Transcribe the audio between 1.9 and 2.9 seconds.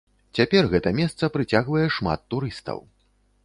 шмат турыстаў.